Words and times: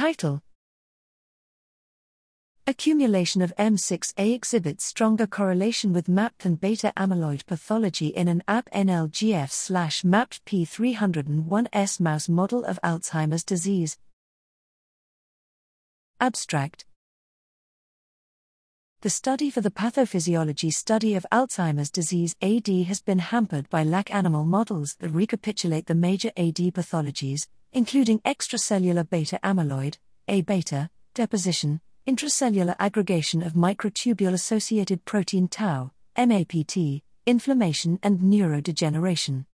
Title. 0.00 0.40
Accumulation 2.66 3.42
of 3.42 3.52
M6A 3.58 4.34
exhibits 4.34 4.82
stronger 4.82 5.26
correlation 5.26 5.92
with 5.92 6.08
MAPT 6.08 6.38
than 6.38 6.54
beta 6.54 6.90
amyloid 6.96 7.44
pathology 7.44 8.06
in 8.06 8.26
an 8.26 8.42
AP-NLGF 8.48 9.50
slash 9.50 10.02
MAPT 10.02 10.42
P301S 10.46 12.00
mouse 12.00 12.30
model 12.30 12.64
of 12.64 12.80
Alzheimer's 12.82 13.44
disease. 13.44 13.98
Abstract. 16.18 16.86
The 19.02 19.10
study 19.10 19.50
for 19.50 19.60
the 19.60 19.70
pathophysiology 19.70 20.72
study 20.72 21.14
of 21.14 21.26
Alzheimer's 21.30 21.90
disease 21.90 22.34
AD 22.40 22.68
has 22.86 23.02
been 23.02 23.18
hampered 23.18 23.68
by 23.68 23.84
lack 23.84 24.14
animal 24.14 24.46
models 24.46 24.96
that 25.00 25.10
recapitulate 25.10 25.84
the 25.84 25.94
major 25.94 26.30
AD 26.38 26.56
pathologies, 26.72 27.48
including 27.72 28.20
extracellular 28.20 29.08
beta 29.08 29.38
amyloid, 29.42 29.98
A 30.28 30.42
beta, 30.42 30.90
deposition, 31.14 31.80
intracellular 32.06 32.76
aggregation 32.78 33.42
of 33.42 33.52
microtubule 33.52 34.32
associated 34.32 35.04
protein 35.04 35.48
tau, 35.48 35.92
MAPT, 36.16 37.02
inflammation, 37.26 37.98
and 38.02 38.20
neurodegeneration. 38.20 39.44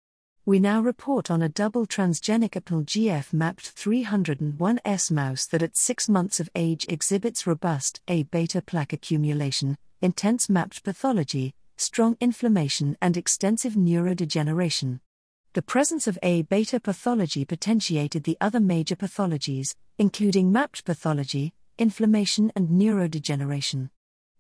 We 0.45 0.61
now 0.61 0.81
report 0.81 1.31
on 1.31 1.43
a 1.43 1.49
double 1.49 1.87
transgenic 1.87 2.51
APNL-GF 2.51 3.33
MAPT 3.33 3.75
301S 3.75 5.11
mouse 5.11 5.47
that 5.47 5.63
at 5.63 5.77
6 5.77 6.09
months 6.09 6.39
of 6.39 6.49
age 6.55 6.87
exhibits 6.89 7.47
robust 7.47 8.01
A 8.07 8.23
beta 8.23 8.63
plaque 8.63 8.93
accumulation, 8.93 9.77
intense 10.01 10.49
MAPT 10.49 10.85
pathology, 10.85 11.53
strong 11.77 12.17
inflammation, 12.21 12.97
and 13.03 13.17
extensive 13.17 13.75
neurodegeneration. 13.75 15.01
The 15.57 15.63
presence 15.63 16.07
of 16.07 16.19
A 16.23 16.43
beta 16.43 16.79
pathology 16.79 17.47
potentiated 17.47 18.25
the 18.25 18.37
other 18.43 18.61
major 18.61 18.95
pathologies, 18.95 19.75
including 19.97 20.53
MAPT 20.53 20.85
pathology, 20.85 21.55
inflammation, 21.79 22.53
and 22.55 22.69
neurodegeneration. 22.69 23.89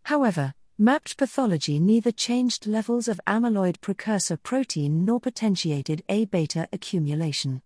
However, 0.02 0.52
MAPT 0.76 1.16
pathology 1.16 1.80
neither 1.80 2.12
changed 2.12 2.66
levels 2.66 3.08
of 3.08 3.18
amyloid 3.26 3.80
precursor 3.80 4.36
protein 4.36 5.06
nor 5.06 5.18
potentiated 5.18 6.02
A 6.10 6.26
beta 6.26 6.68
accumulation. 6.70 7.62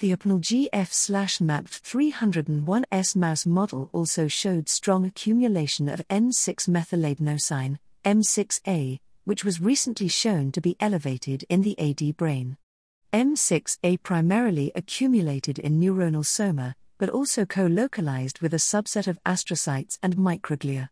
The 0.00 0.16
APNL-GF 0.16 1.40
MAPT 1.40 1.84
301S 1.84 3.14
mouse 3.14 3.46
model 3.46 3.90
also 3.92 4.26
showed 4.26 4.68
strong 4.68 5.04
accumulation 5.04 5.88
of 5.88 6.02
N6 6.08 6.68
methyladenosine, 6.68 7.78
M6A, 8.04 8.98
which 9.22 9.44
was 9.44 9.60
recently 9.60 10.08
shown 10.08 10.50
to 10.50 10.60
be 10.60 10.74
elevated 10.80 11.44
in 11.48 11.62
the 11.62 11.78
AD 11.78 12.16
brain. 12.16 12.56
M6A 13.12 14.02
primarily 14.02 14.70
accumulated 14.74 15.58
in 15.58 15.80
neuronal 15.80 16.26
soma, 16.26 16.74
but 16.98 17.08
also 17.08 17.46
co 17.46 17.64
localized 17.64 18.40
with 18.40 18.52
a 18.52 18.58
subset 18.58 19.06
of 19.06 19.18
astrocytes 19.24 19.98
and 20.02 20.16
microglia. 20.16 20.90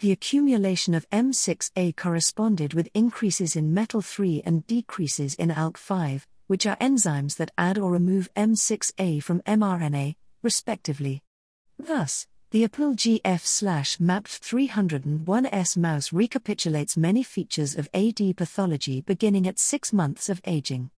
The 0.00 0.10
accumulation 0.10 0.92
of 0.92 1.08
M6A 1.10 1.96
corresponded 1.96 2.74
with 2.74 2.88
increases 2.94 3.54
in 3.54 3.72
METTL3 3.72 4.42
and 4.44 4.66
decreases 4.66 5.36
in 5.36 5.50
ALK5, 5.50 6.22
which 6.48 6.66
are 6.66 6.76
enzymes 6.78 7.36
that 7.36 7.52
add 7.56 7.78
or 7.78 7.92
remove 7.92 8.28
M6A 8.34 9.22
from 9.22 9.40
mRNA, 9.42 10.16
respectively. 10.42 11.22
Thus, 11.78 12.26
the 12.50 12.66
APNL-GF 12.66 14.00
MAPT 14.00 14.42
301S 14.42 15.76
mouse 15.76 16.12
recapitulates 16.12 16.96
many 16.96 17.22
features 17.22 17.76
of 17.76 17.88
AD 17.94 18.36
pathology 18.36 19.00
beginning 19.00 19.46
at 19.46 19.60
6 19.60 19.92
months 19.92 20.28
of 20.28 20.40
aging. 20.44 20.90